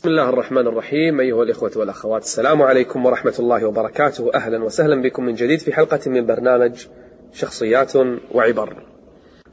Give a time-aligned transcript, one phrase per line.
[0.00, 4.30] بسم الله الرحمن الرحيم أيها الإخوة والأخوات السلام عليكم ورحمة الله وبركاته.
[4.34, 6.86] أهلا وسهلا بكم من جديد في حلقة من برنامج
[7.32, 7.92] شخصيات
[8.34, 8.82] وعبر.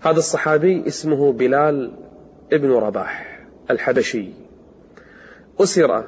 [0.01, 1.91] هذا الصحابي اسمه بلال
[2.53, 3.39] ابن رباح
[3.71, 4.29] الحبشي.
[5.59, 6.03] أسر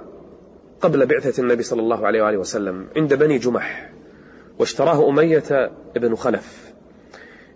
[0.81, 3.89] قبل بعثة النبي صلى الله عليه وآله وسلم عند بني جمح
[4.59, 6.71] واشتراه أمية بن خلف.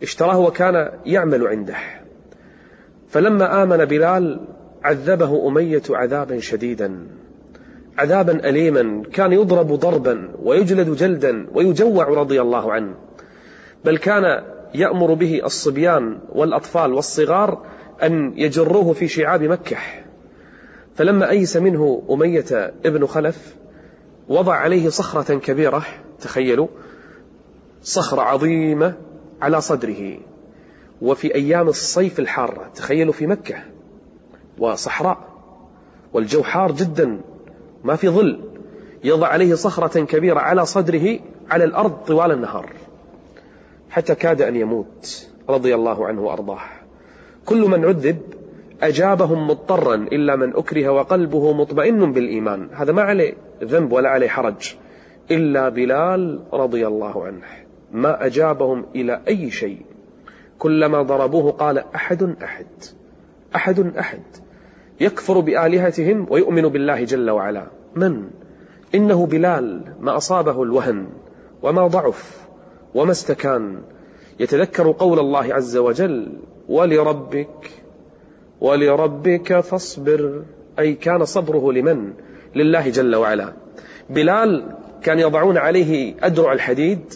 [0.02, 1.78] اشتراه وكان يعمل عنده.
[3.10, 4.48] فلما آمن بلال
[4.84, 7.08] عذبه أمية عذابا شديدا
[7.98, 12.96] عذابا أليما كان يضرب ضربا ويجلد جلدا ويجوع رضي الله عنه.
[13.86, 14.44] بل كان
[14.76, 17.66] يأمر به الصبيان والأطفال والصغار
[18.04, 19.78] أن يجروه في شعاب مكة.
[20.96, 23.56] فلما أيس منه أمية ابن خلف
[24.30, 25.86] وضع عليه صخرة كبيرة
[26.22, 26.68] تخيلوا
[27.82, 28.94] صخرة عظيمة
[29.42, 30.18] على صدره.
[31.02, 33.73] وفي أيام الصيف الحارة تخيلوا في مكة.
[34.64, 35.18] وصحراء
[36.14, 37.22] والجو حار جدا
[37.84, 38.40] ما في ظل
[39.04, 41.20] يضع عليه صخرة كبيرة على صدره
[41.50, 42.70] على الأرض طوال النهار.
[43.90, 46.60] حتى كاد أن يموت رضي الله عنه وأرضاه.
[47.46, 48.22] كل من عذب
[48.82, 52.70] أجابهم مضطرا إلا من أكره وقلبه مطمئن بالإيمان.
[52.74, 54.76] هذا ما عليه ذنب ولا عليه حرج.
[55.32, 57.46] إلا بلال رضي الله عنه.
[57.92, 59.86] ما أجابهم إلى أي شيء.
[60.60, 62.68] كلما ضربوه قال أحد أحد.
[63.56, 64.43] أحد أحد.
[65.04, 68.30] يكفر بآلهتهم ويؤمن بالله جل وعلا من؟
[68.96, 71.08] إنه بلال ما أصابه الوهن
[71.62, 72.48] وما ضعف
[72.96, 73.82] وما استكان
[74.40, 76.32] يتذكر قول الله عز وجل
[76.70, 77.72] ولربك
[78.62, 80.44] ولربك فاصبر
[80.80, 82.14] أي كان صبره لمن؟
[82.56, 83.54] لله جل وعلا
[84.10, 87.14] بلال كان يضعون عليه أدرع الحديد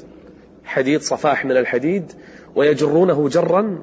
[0.66, 2.12] حديد صفاح من الحديد
[2.56, 3.82] ويجرونه جرا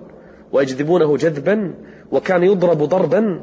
[0.52, 1.74] ويجذبونه جذبا
[2.12, 3.40] وكان يضرب ضربا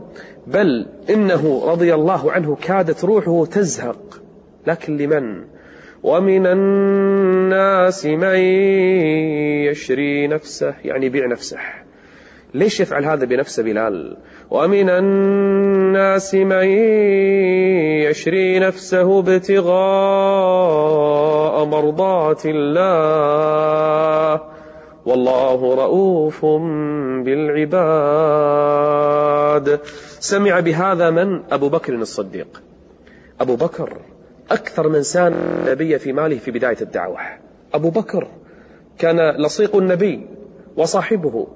[0.48, 4.22] بل إنه رضي الله عنه كادت روحه تزهق.
[4.68, 5.44] لكن لمن؟
[6.04, 8.36] ومن الناس من
[9.70, 11.58] يشري نفسه يعني يبيع نفسه.
[12.54, 14.18] ليش يفعل هذا بنفسه بلال؟
[14.50, 16.66] ومن الناس من
[18.10, 19.72] يشري نفسه ابتغاء
[21.66, 24.42] مرضات الله.
[25.06, 26.46] والله رؤوف
[27.26, 27.80] بالعباد.
[30.20, 31.42] سمع بهذا من?
[31.52, 32.62] أبو بكر الصديق.
[33.42, 33.98] أبو بكر
[34.52, 37.18] أكثر من سان النبي في ماله في بداية الدعوة.
[37.74, 38.28] أبو بكر
[38.98, 40.28] كان لصيق النبي
[40.78, 41.48] وصاحبه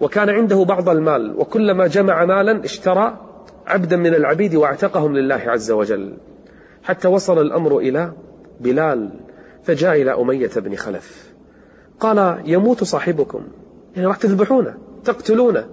[0.00, 3.18] وكان عنده بعض المال وكلما جمع مالا اشترى
[3.66, 6.16] عبدا من العبيد واعتقهم لله عز وجل.
[6.82, 8.12] حتى وصل الأمر إلى
[8.60, 9.10] بلال
[9.62, 11.29] فجاء إلى أمية بن خلف.
[12.00, 13.42] قال يموت صاحبكم.
[13.96, 14.74] يعني راح تذبحونه
[15.04, 15.68] تقتلونه.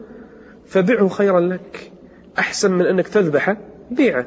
[0.66, 1.92] فبعه خيرا لك.
[2.40, 3.58] أحسن من أنك تذبحه
[3.92, 4.26] بيعه.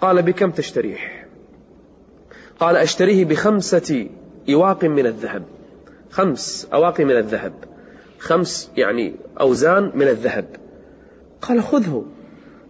[0.00, 0.96] قال بكم تشتريه؟
[2.60, 4.08] قال أشتريه بخمسة
[4.50, 5.42] إواق من الذهب.
[6.10, 7.52] خمس أواق من الذهب.
[8.18, 10.44] خمس يعني أوزان من الذهب.
[11.42, 12.04] قال خذه.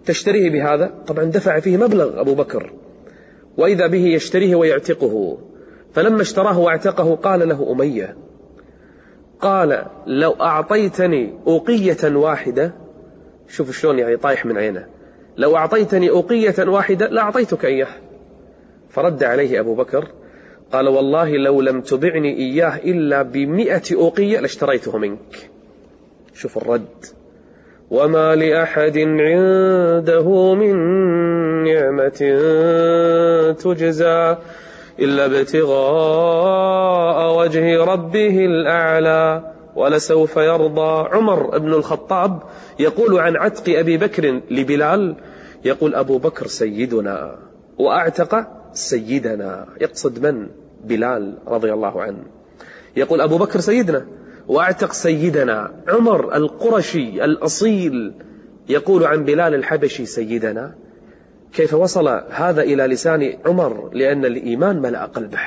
[0.06, 2.72] تشتريه بهذا؟ طبعا دفع فيه مبلغ أبو بكر.
[3.56, 5.38] وإذا به يشتريه ويعتقه.
[5.92, 8.16] فلما اشتراه واعتقه قال له أمية
[9.40, 12.74] قال لو أعطيتني أوقية واحدة
[13.48, 14.86] شوف شلون يعني طايح من عينه
[15.36, 17.88] لو أعطيتني أوقية واحدة لأعطيتك إياه.
[18.90, 20.08] فرد عليه أبو بكر
[20.72, 25.50] قال والله لو لم تبعني إياه إلا بمئة أوقية لاشتريته منك.
[26.34, 27.04] شوف الرد.
[27.90, 30.76] وما لأحد عنده من
[31.64, 32.18] نعمة
[33.52, 34.36] تجزى.
[35.00, 41.08] إلا ابتغاء وجه ربه الأعلى ولسوف يرضى.
[41.08, 42.42] عمر بن الخطاب
[42.78, 45.16] يقول عن عتق أبي بكر لبلال
[45.64, 47.38] يقول أبو بكر سيدنا
[47.78, 49.66] وأعتق سيدنا.
[49.80, 50.46] يقصد من؟
[50.84, 52.24] بلال رضي الله عنه.
[52.96, 54.06] يقول أبو بكر سيدنا
[54.48, 55.74] وأعتق سيدنا.
[55.88, 58.14] عمر القرشي الأصيل
[58.68, 60.74] يقول عن بلال الحبشي سيدنا.
[61.52, 65.38] كيف وصل هذا إلى لسان عمر؟ لأن الإيمان ملأ قلبه.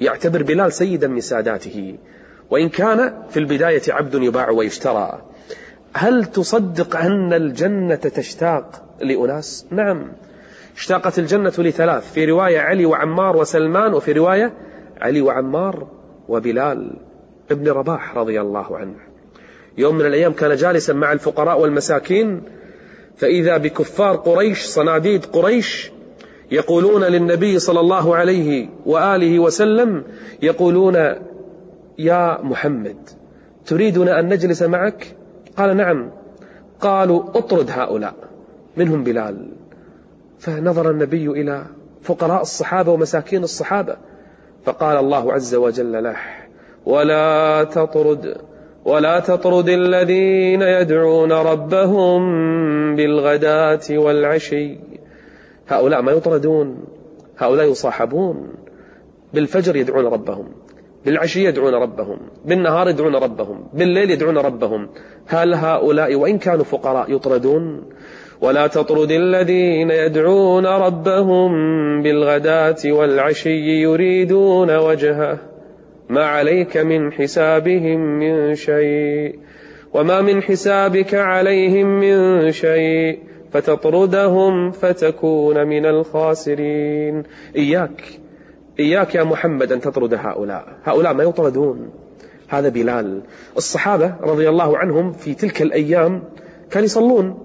[0.00, 1.98] يعتبر بلال سيدا من ساداته.
[2.50, 5.22] وإن كان في البداية عبد يباع ويشترى
[5.94, 10.12] هل تصدق أن الجنة تشتاق لأناس؟ نعم.
[10.76, 14.52] اشتاقت الجنة لثلاث في رواية علي وعمار وسلمان وفي رواية
[15.00, 15.86] علي وعمار
[16.28, 16.96] وبلال
[17.50, 18.96] ابن رباح رضي الله عنه.
[19.78, 22.42] يوم من الأيام كان جالسا مع الفقراء والمساكين
[23.16, 25.92] فإذا بكفار قريش صناديد قريش
[26.50, 30.04] يقولون للنبي صلى الله عليه وآله وسلم
[30.42, 30.96] يقولون
[31.98, 32.96] يا محمد
[33.66, 35.06] تريدنا أن نجلس معك؟
[35.56, 36.10] قال نعم.
[36.80, 38.14] قالوا اطرد هؤلاء
[38.76, 39.48] منهم بلال.
[40.38, 41.64] فنظر النبي إلى
[42.02, 43.96] فقراء الصحابة ومساكين الصحابة
[44.64, 46.16] فقال الله عز وجل له
[46.86, 48.36] ولا تطرد
[48.84, 52.22] ولا تطرد الذين يدعون ربهم
[52.96, 54.78] بالغداة والعشي.
[55.68, 56.84] هؤلاء ما يطردون
[57.38, 58.48] هؤلاء يصاحبون.
[59.34, 60.48] بالفجر يدعون ربهم
[61.04, 64.88] بالعشي يدعون ربهم بالنهار يدعون ربهم بالليل يدعون ربهم.
[65.26, 67.84] هل هؤلاء وإن كانوا فقراء يطردون؟
[68.40, 71.52] ولا تطرد الذين يدعون ربهم
[72.02, 75.51] بالغداة والعشي يريدون وجهه.
[76.12, 79.38] ما عليك من حسابهم من شيء
[79.94, 83.18] وما من حسابك عليهم من شيء
[83.52, 87.22] فتطردهم فتكون من الخاسرين.
[87.56, 88.02] إياك
[88.80, 90.64] إياك يا محمد أن تطرد هؤلاء.
[90.84, 91.90] هؤلاء ما يطردون.
[92.48, 93.22] هذا بلال.
[93.56, 96.22] الصحابة رضي الله عنهم في تلك الأيام
[96.70, 97.38] كانوا يصلون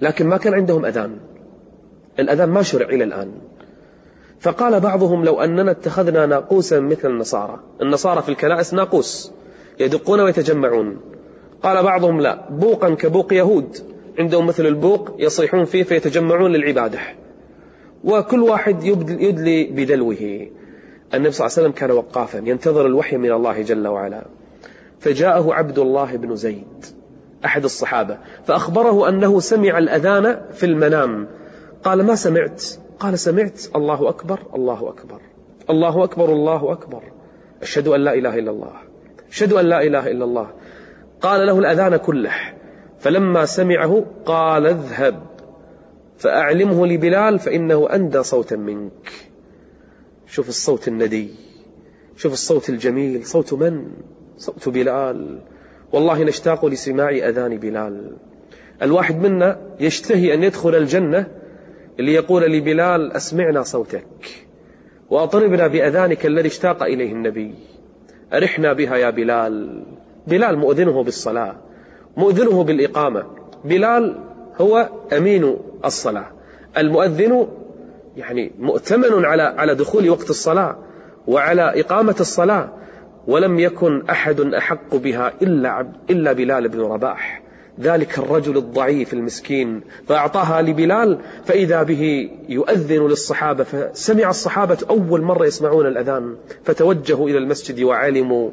[0.00, 1.16] لكن ما كان عندهم أذان.
[2.18, 3.32] الأذان ما شرع إلى الآن.
[4.40, 7.60] فقال بعضهم لو أننا اتخذنا ناقوسا مثل النصارى.
[7.82, 9.32] النصارى في الكنائس ناقوس
[9.80, 11.00] يدقون ويتجمعون.
[11.62, 13.78] قال بعضهم لا بوقا كبوق يهود.
[14.18, 16.98] عندهم مثل البوق يصيحون فيه فيتجمعون للعبادة.
[18.04, 20.48] وكل واحد يدلي بدلوه.
[21.14, 24.26] النبي صلى الله عليه وسلم كان وقافا ينتظر الوحي من الله جل وعلا.
[25.00, 26.84] فجاءه عبد الله بن زيد
[27.44, 31.28] أحد الصحابة فأخبره أنه سمع الأذان في المنام.
[31.84, 32.64] قال ما سمعت؟
[32.98, 35.20] قال سمعت الله أكبر الله أكبر.
[35.70, 37.02] الله أكبر الله أكبر.
[37.62, 38.72] أشهد أن لا إله إلا الله.
[39.30, 40.50] أشهد أن لا إله إلا الله.
[41.20, 42.32] قال له الأذان كله.
[42.98, 45.22] فلما سمعه قال اذهب.
[46.18, 49.12] فأعلمه لبلال فإنه أندى صوتا منك.
[50.26, 51.30] شوف الصوت الندي.
[52.16, 53.26] شوف الصوت الجميل.
[53.26, 53.86] صوت من؟
[54.38, 55.38] صوت بلال.
[55.92, 58.16] والله نشتاق لسماع أذان بلال.
[58.82, 61.26] الواحد منا يشتهي أن يدخل الجنة
[61.98, 64.06] ليقول لبلال أسمعنا صوتك
[65.10, 67.54] وأطربنا بأذانك الذي اشتاق إليه النبي.
[68.32, 69.82] أرحنا بها يا بلال.
[70.26, 71.56] بلال مؤذنه بالصلاة
[72.16, 73.24] مؤذنه بالإقامة.
[73.64, 74.18] بلال
[74.60, 76.26] هو أمين الصلاة.
[76.78, 77.46] المؤذن
[78.16, 80.78] يعني مؤتمن على على دخول وقت الصلاة
[81.26, 82.72] وعلى إقامة الصلاة
[83.26, 87.43] ولم يكن أحد أحق بها إلا, إلا بلال بن رباح.
[87.80, 95.86] ذلك الرجل الضعيف المسكين فأعطاها لبلال فإذا به يؤذن للصحابة فسمع الصحابة أول مرة يسمعون
[95.86, 98.50] الأذان فتوجهوا إلى المسجد وعلموا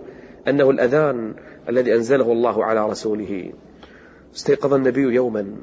[0.48, 1.34] أنه الأذان
[1.70, 3.52] الذي أنزله الله على رسوله.
[4.36, 5.56] استيقظ النبي يوما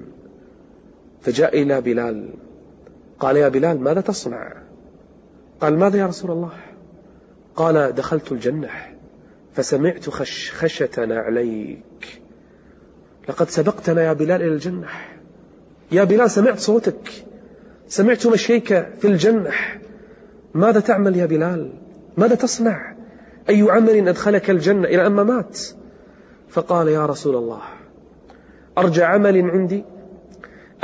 [1.20, 2.28] فجاء إلى بلال
[3.20, 4.52] قال يا بلال ماذا تصنع؟
[5.60, 6.52] قال ماذا يا رسول الله؟
[7.56, 8.70] قال دخلت الجنة
[9.54, 12.20] فسمعت خشخشة نعليك.
[13.28, 14.86] لقد سبقتنا يا بلال إلى الجنة.
[15.92, 17.24] يا بلال سمعت صوتك.
[17.88, 19.50] سمعت مشيك في الجنة.
[20.54, 21.72] ماذا تعمل يا بلال؟
[22.16, 22.94] ماذا تصنع؟
[23.48, 25.58] أي عمل أدخلك الجنة إلى أن مات
[26.48, 27.60] فقال يا رسول الله
[28.78, 29.84] أرجى عمل عندي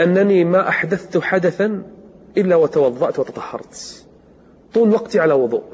[0.00, 1.82] أنني ما أحدثت حدثا
[2.37, 4.05] إلا وتوضأت وتطهرت.
[4.75, 5.64] طول وقتي على وضوء.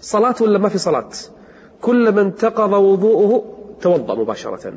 [0.00, 1.10] صلاة ولا ما في صلاة؟
[1.80, 3.44] كلما انتقض وضوءه
[3.80, 4.72] توضأ مباشرة.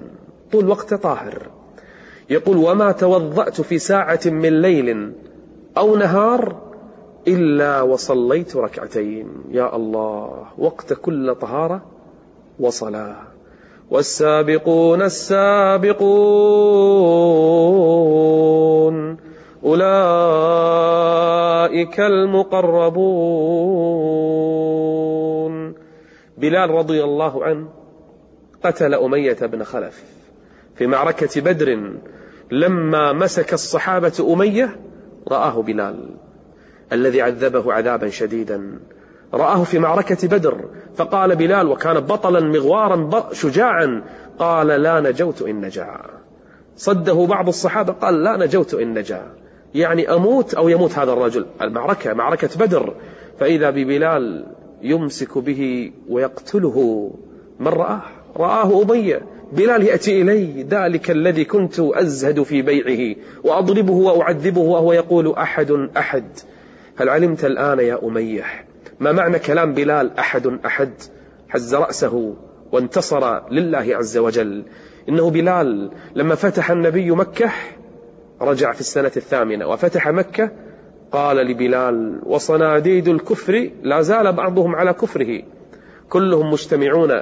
[0.51, 1.47] طول وقته طاهر.
[2.29, 5.13] يقول وما توضأت في ساعة من ليل
[5.77, 6.55] أو نهار
[7.27, 9.27] إلا وصليت ركعتين.
[9.51, 11.81] يا الله وقت كل طهارة
[12.59, 13.15] وصلاة.
[13.89, 16.01] والسابقون السابقون
[19.65, 19.89] أولئك
[21.99, 23.01] المقربون.
[26.37, 27.67] بلال رضي الله عنه
[28.63, 30.20] قتل أمية بن خلف.
[30.75, 31.93] في معركة بدر
[32.51, 34.79] لما مسك الصحابة أمية
[35.27, 36.09] رآه بلال
[36.93, 38.79] الذي عذبه عذابا شديدا.
[39.33, 44.03] رآه في معركة بدر فقال بلال وكان بطلا مغوارا شجاعا.
[44.39, 46.01] قال لا نجوت إن نجا.
[46.75, 49.33] صده بعض الصحابة قال لا نجوت إن نجا.
[49.75, 51.45] يعني أموت أو يموت هذا الرجل.
[51.61, 52.93] المعركة معركة بدر.
[53.39, 54.45] فإذا ببلال
[54.81, 57.09] يمسك به ويقتله
[57.59, 58.01] من رآه؟
[58.37, 59.21] رآه أمية.
[59.51, 66.25] بلال يأتي إلي ذلك الذي كنت أزهد في بيعه وأضربه وأعذبه وهو يقول أحد أحد.
[66.95, 68.43] هل علمت الآن يا أمية؟
[68.99, 70.93] ما معنى كلام بلال أحد أحد؟
[71.49, 72.35] هز رأسه
[72.71, 74.63] وانتصر لله عز وجل.
[75.09, 77.51] إنه بلال لما فتح النبي مكة
[78.41, 80.51] رجع في السنة الثامنة وفتح مكة
[81.11, 85.41] قال لبلال وصناديد الكفر لا زال بعضهم على كفره
[86.09, 87.21] كلهم مجتمعون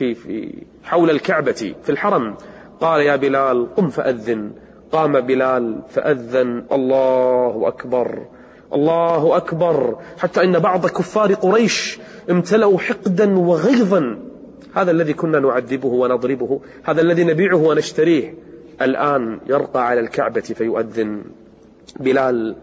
[0.00, 0.52] في, في
[0.84, 2.36] حول الكعبة في الحرم.
[2.80, 4.52] قال يا بلال قم فأذن.
[4.92, 6.64] قام بلال فأذن.
[6.72, 8.26] الله أكبر.
[8.74, 9.98] الله أكبر.
[10.18, 11.98] حتى إن بعض كفار قريش
[12.30, 14.18] امتلأوا حقدا وغيظا.
[14.74, 16.60] هذا الذي كنا نعذبه ونضربه.
[16.82, 18.34] هذا الذي نبيعه ونشتريه.
[18.82, 21.22] الآن يرقى على الكعبة فيؤذن.
[22.00, 22.56] بلال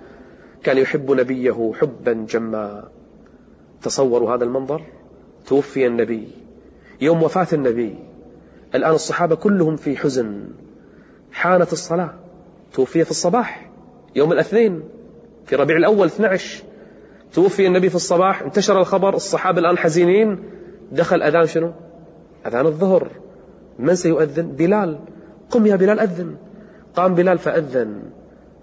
[0.64, 2.84] كان يحب نبيه حبا جما.
[3.82, 4.82] تصوروا هذا المنظر؟
[5.48, 6.47] توفي النبي.
[7.02, 7.96] يوم وفاة النبي.
[8.76, 10.50] الآن الصحابة كلهم في حزن.
[11.32, 12.14] حانت الصلاة.
[12.74, 13.70] توفي في الصباح.
[14.16, 14.84] يوم الاثنين.
[15.46, 16.64] في ربيع الأول 12
[17.34, 18.42] توفي النبي في الصباح.
[18.42, 19.16] انتشر الخبر.
[19.16, 20.44] الصحابة الآن حزينين.
[20.92, 21.72] دخل أذان شنو؟
[22.46, 23.08] أذان الظهر.
[23.80, 25.00] من سيؤذن؟ بلال.
[25.52, 26.36] قم يا بلال أذن.
[26.96, 28.02] قام بلال فأذن.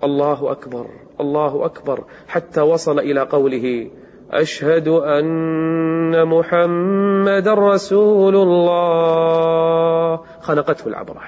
[0.05, 0.87] الله أكبر.
[1.21, 2.05] الله أكبر.
[2.29, 3.91] حتى وصل إلى قوله
[4.35, 10.21] أشهد أن محمد رسول الله.
[10.41, 11.21] خنقته العبرة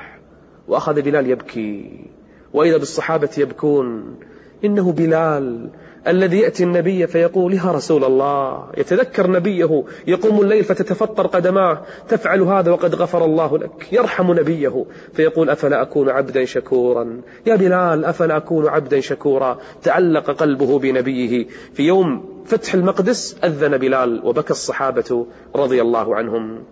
[0.68, 2.04] وأخذ بلال يبكي
[2.52, 4.16] وإذا بالصحابة يبكون
[4.64, 5.70] إنه بلال
[6.08, 12.70] الذي يأتي النبي فيقول يا رسول الله يتذكر نبيه يقوم الليل فتتفطر قدماه تفعل هذا
[12.70, 14.84] وقد غفر الله لك يرحم نبيه.
[15.12, 21.46] فيقول أفلا أكون عبدا شكورا؟ يا بلال أفلا أكون عبدا شكورا؟ تعلق قلبه بنبيه.
[21.74, 26.64] في يوم فتح المقدس أذن بلال وبكى الصحابة رضي الله عنهم.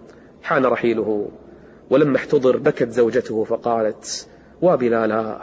[0.42, 1.28] حان رحيله.
[1.90, 4.28] ولما احتضر بكت زوجته فقالت
[4.62, 5.40] وبلالاه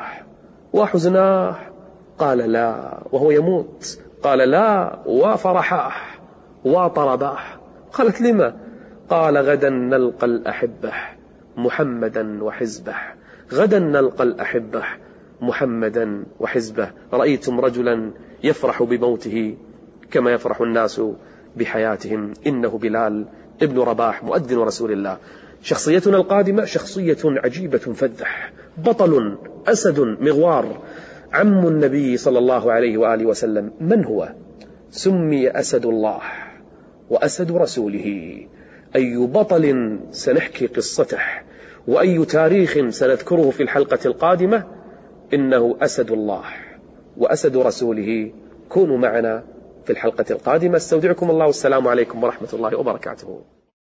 [0.74, 1.71] وحزناه.
[2.22, 4.00] قال لا وهو يموت.
[4.24, 5.94] قال لا وفرحاه
[6.66, 7.40] وطرباه
[7.94, 8.54] قالت لما؟
[9.10, 10.94] قال غدا نلقى الأحبة
[11.58, 12.96] محمدا وحزبه.
[13.54, 14.84] غدا نلقى الأحبة
[15.42, 16.92] محمدا وحزبه.
[17.14, 18.12] رأيتم رجلا
[18.44, 19.58] يفرح بموته
[20.12, 21.02] كما يفرح الناس
[21.58, 22.34] بحياتهم.
[22.48, 23.26] إنه بلال
[23.62, 25.18] ابن رباح مؤذن رسول الله.
[25.62, 28.54] شخصيتنا القادمة شخصية عجيبة فذح.
[28.78, 29.38] بطل
[29.68, 30.66] أسد مغوار.
[31.34, 34.30] عم النبي صلى الله عليه وآله وسلم من هو؟
[34.90, 36.22] سمي أسد الله
[37.10, 38.38] وأسد رسوله.
[38.96, 41.20] أي بطل سنحكي قصته
[41.88, 44.64] وأي تاريخ سنذكره في الحلقة القادمة؟
[45.34, 46.44] إنه أسد الله
[47.18, 48.32] وأسد رسوله.
[48.70, 49.44] كونوا معنا
[49.86, 50.78] في الحلقة القادمة.
[50.78, 51.46] استودعكم الله.
[51.46, 53.42] والسلام عليكم ورحمة الله وبركاته.